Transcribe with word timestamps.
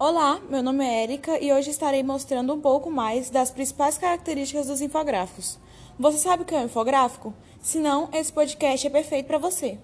Olá, 0.00 0.40
meu 0.48 0.62
nome 0.62 0.84
é 0.84 1.02
Erika 1.02 1.42
e 1.42 1.52
hoje 1.52 1.70
estarei 1.70 2.04
mostrando 2.04 2.54
um 2.54 2.60
pouco 2.60 2.88
mais 2.88 3.30
das 3.30 3.50
principais 3.50 3.98
características 3.98 4.68
dos 4.68 4.80
infográficos. 4.80 5.58
Você 5.98 6.18
sabe 6.18 6.44
o 6.44 6.46
que 6.46 6.54
é 6.54 6.58
um 6.58 6.66
infográfico? 6.66 7.34
Se 7.60 7.80
não, 7.80 8.08
esse 8.12 8.32
podcast 8.32 8.86
é 8.86 8.90
perfeito 8.90 9.26
para 9.26 9.38
você. 9.38 9.76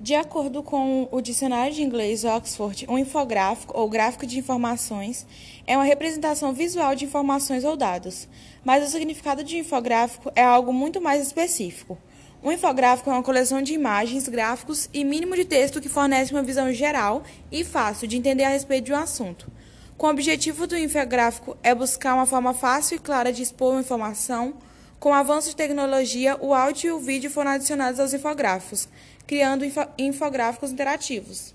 De 0.00 0.16
acordo 0.16 0.60
com 0.60 1.08
o 1.12 1.20
dicionário 1.20 1.72
de 1.72 1.84
inglês 1.84 2.24
Oxford, 2.24 2.84
um 2.88 2.98
infográfico 2.98 3.78
ou 3.78 3.88
gráfico 3.88 4.26
de 4.26 4.40
informações 4.40 5.24
é 5.68 5.76
uma 5.76 5.84
representação 5.84 6.52
visual 6.52 6.96
de 6.96 7.04
informações 7.04 7.62
ou 7.62 7.76
dados, 7.76 8.26
mas 8.64 8.84
o 8.84 8.90
significado 8.90 9.44
de 9.44 9.56
infográfico 9.56 10.32
é 10.34 10.42
algo 10.42 10.72
muito 10.72 11.00
mais 11.00 11.22
específico. 11.22 11.96
Um 12.44 12.52
infográfico 12.52 13.08
é 13.08 13.14
uma 13.14 13.22
coleção 13.22 13.62
de 13.62 13.72
imagens, 13.72 14.28
gráficos 14.28 14.86
e 14.92 15.02
mínimo 15.02 15.34
de 15.34 15.46
texto 15.46 15.80
que 15.80 15.88
fornece 15.88 16.30
uma 16.30 16.42
visão 16.42 16.70
geral 16.74 17.22
e 17.50 17.64
fácil 17.64 18.06
de 18.06 18.18
entender 18.18 18.44
a 18.44 18.50
respeito 18.50 18.84
de 18.84 18.92
um 18.92 18.96
assunto. 18.96 19.50
Com 19.96 20.08
o 20.08 20.10
objetivo 20.10 20.66
do 20.66 20.76
infográfico 20.76 21.56
é 21.62 21.74
buscar 21.74 22.12
uma 22.12 22.26
forma 22.26 22.52
fácil 22.52 22.96
e 22.96 22.98
clara 22.98 23.32
de 23.32 23.40
expor 23.40 23.72
uma 23.72 23.80
informação. 23.80 24.52
Com 25.00 25.08
o 25.08 25.14
avanço 25.14 25.48
de 25.48 25.56
tecnologia, 25.56 26.36
o 26.38 26.52
áudio 26.52 26.88
e 26.88 26.92
o 26.92 26.98
vídeo 26.98 27.30
foram 27.30 27.52
adicionados 27.52 27.98
aos 27.98 28.12
infográficos, 28.12 28.88
criando 29.26 29.64
infográficos 29.96 30.70
interativos. 30.70 31.53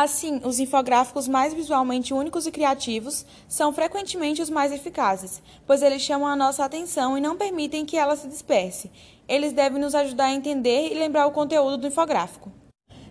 Assim, 0.00 0.40
os 0.44 0.60
infográficos 0.60 1.26
mais 1.26 1.52
visualmente 1.52 2.14
únicos 2.14 2.46
e 2.46 2.52
criativos 2.52 3.26
são 3.48 3.72
frequentemente 3.72 4.40
os 4.40 4.48
mais 4.48 4.70
eficazes, 4.70 5.42
pois 5.66 5.82
eles 5.82 6.02
chamam 6.02 6.28
a 6.28 6.36
nossa 6.36 6.64
atenção 6.64 7.18
e 7.18 7.20
não 7.20 7.36
permitem 7.36 7.84
que 7.84 7.96
ela 7.96 8.14
se 8.14 8.28
disperse. 8.28 8.92
Eles 9.28 9.52
devem 9.52 9.80
nos 9.80 9.96
ajudar 9.96 10.26
a 10.26 10.32
entender 10.32 10.92
e 10.92 10.94
lembrar 10.94 11.26
o 11.26 11.32
conteúdo 11.32 11.78
do 11.78 11.88
infográfico. 11.88 12.48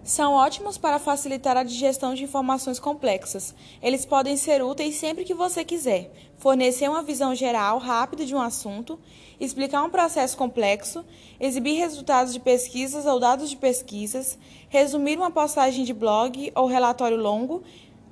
São 0.08 0.36
ótimos 0.36 0.78
para 0.78 1.00
facilitar 1.00 1.58
a 1.58 1.64
digestão 1.64 2.14
de 2.14 2.24
informações 2.24 2.80
complexas. 2.80 3.54
Eles 3.84 4.06
podem 4.06 4.38
ser 4.38 4.64
úteis 4.64 4.96
sempre 4.96 5.26
que 5.26 5.34
você 5.34 5.66
quiser, 5.66 6.10
fornecer 6.38 6.90
uma 6.90 7.04
visão 7.04 7.36
geral 7.36 7.78
rápida 7.78 8.26
de 8.26 8.34
um 8.34 8.40
assunto, 8.40 8.98
explicar 9.38 9.84
um 9.84 9.90
processo 9.90 10.38
complexo, 10.38 11.04
exibir 11.42 11.74
resultados 11.74 12.32
de 12.32 12.40
pesquisas 12.40 13.06
ou 13.06 13.20
dados 13.20 13.50
de 13.50 13.58
pesquisas, 13.58 14.40
resumir 14.70 15.18
uma 15.18 15.30
postagem 15.30 15.84
de 15.84 15.94
blog 15.94 16.54
ou 16.56 16.68
relatório 16.68 17.18
longo, 17.18 17.62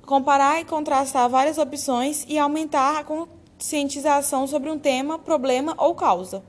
comparar 0.04 0.60
e 0.60 0.66
contrastar 0.66 1.30
várias 1.30 1.56
opções 1.56 2.26
e 2.28 2.38
aumentar 2.38 2.98
a 2.98 3.04
conscientização 3.04 4.46
sobre 4.46 4.68
um 4.68 4.78
tema, 4.78 5.18
problema 5.18 5.74
ou 5.78 5.94
causa. 5.94 6.44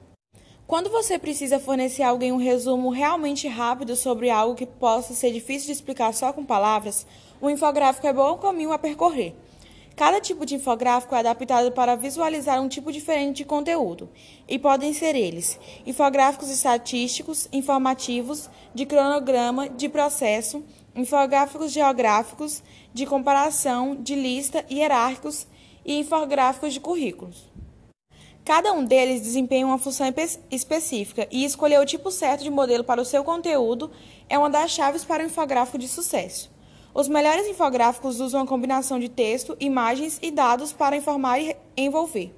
Quando 0.68 0.90
você 0.90 1.18
precisa 1.18 1.62
fornecer 1.62 2.04
a 2.04 2.10
alguém 2.10 2.34
um 2.34 2.38
resumo 2.38 2.90
realmente 2.90 3.48
rápido 3.48 3.96
sobre 3.96 4.30
algo 4.30 4.54
que 4.54 4.66
possa 4.66 5.14
ser 5.14 5.32
difícil 5.32 5.68
de 5.68 5.72
explicar 5.72 6.14
só 6.14 6.34
com 6.34 6.44
palavras, 6.44 7.08
o 7.40 7.50
infográfico 7.50 8.06
é 8.06 8.12
bom 8.12 8.38
caminho 8.38 8.74
a 8.74 8.78
percorrer. 8.78 9.34
Cada 9.96 10.20
tipo 10.20 10.46
de 10.46 10.56
infográfico 10.56 11.16
é 11.16 11.20
adaptado 11.20 11.72
para 11.72 11.96
visualizar 11.96 12.62
um 12.62 12.68
tipo 12.68 12.92
diferente 12.92 13.38
de 13.38 13.46
conteúdo, 13.46 14.10
e 14.46 14.60
podem 14.60 14.92
ser 14.92 15.16
eles: 15.16 15.58
infográficos 15.86 16.50
estatísticos, 16.50 17.48
informativos, 17.54 18.50
de 18.76 18.86
cronograma, 18.86 19.70
de 19.70 19.88
processo, 19.88 20.62
infográficos 20.94 21.72
geográficos, 21.72 22.62
de 22.94 23.06
comparação, 23.06 23.96
de 23.96 24.16
lista, 24.16 24.66
hierárquicos 24.70 25.48
e 25.86 25.98
infográficos 25.98 26.74
de 26.74 26.82
currículos. 26.82 27.48
Cada 28.48 28.72
um 28.72 28.86
deles 28.86 29.20
desempenha 29.20 29.68
uma 29.68 29.78
função 29.78 30.08
específica 30.50 31.28
e 31.30 31.44
escolher 31.44 31.82
o 31.82 31.86
tipo 31.86 32.10
certo 32.10 32.46
de 32.46 32.50
modelo 32.50 32.82
para 32.82 33.02
o 33.02 33.04
seu 33.04 33.22
conteúdo 33.22 33.92
é 34.30 34.38
uma 34.38 34.50
das 34.50 34.72
chaves 34.72 35.04
para 35.04 35.22
o 35.22 35.26
infográfico 35.26 35.78
de 35.78 35.86
sucesso. 35.86 36.50
Os 36.94 37.10
melhores 37.10 37.46
infográficos 37.46 38.22
usam 38.22 38.42
a 38.42 38.48
combinação 38.48 39.02
de 39.02 39.10
texto, 39.10 39.58
imagens 39.60 40.18
e 40.22 40.32
dados 40.32 40.72
para 40.72 40.96
informar 40.96 41.42
e 41.42 41.58
envolver. 41.76 42.34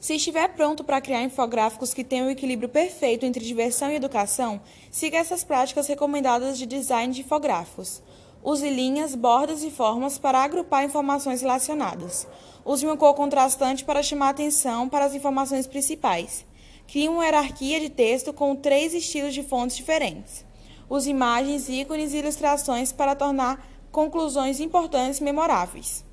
Se 0.00 0.14
estiver 0.14 0.48
pronto 0.54 0.82
para 0.82 1.02
criar 1.02 1.22
infográficos 1.22 1.92
que 1.92 2.02
tenham 2.02 2.28
o 2.28 2.30
equilíbrio 2.30 2.70
perfeito 2.70 3.26
entre 3.26 3.44
diversão 3.44 3.90
e 3.90 3.96
educação, 3.96 4.58
siga 4.90 5.18
essas 5.18 5.44
práticas 5.44 5.86
recomendadas 5.86 6.56
de 6.56 6.64
design 6.64 7.12
de 7.12 7.20
infográficos. 7.20 8.02
Use 8.46 8.70
linhas, 8.70 9.16
bordas 9.16 9.64
e 9.64 9.72
formas 9.72 10.18
para 10.18 10.38
agrupar 10.38 10.84
informações 10.84 11.42
relacionadas. 11.42 12.28
Use 12.64 12.86
uma 12.86 12.96
cor 12.96 13.12
contrastante 13.12 13.84
para 13.84 14.04
chamar 14.04 14.28
atenção 14.28 14.88
para 14.88 15.04
as 15.04 15.16
informações 15.16 15.66
principais. 15.66 16.46
Crie 16.86 17.08
uma 17.08 17.24
hierarquia 17.24 17.80
de 17.80 17.90
texto 17.90 18.32
com 18.32 18.54
três 18.54 18.94
estilos 18.94 19.34
de 19.34 19.42
fontes 19.42 19.76
diferentes. 19.76 20.44
Use 20.88 21.10
imagens, 21.10 21.68
ícones 21.68 22.14
e 22.14 22.18
ilustrações 22.18 22.92
para 22.92 23.16
tornar 23.16 23.66
conclusões 23.90 24.60
importantes 24.60 25.18
memoráveis. 25.18 26.04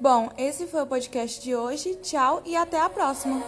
Bom, 0.00 0.30
esse 0.36 0.66
foi 0.66 0.82
o 0.82 0.86
podcast 0.86 1.40
de 1.40 1.54
hoje. 1.54 1.94
Tchau 2.02 2.42
e 2.44 2.56
até 2.56 2.80
a 2.80 2.90
próxima! 2.90 3.40